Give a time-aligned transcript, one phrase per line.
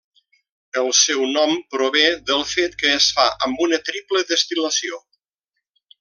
[0.83, 4.99] El seu nom prové del fet que es fa amb una triple destil·lació.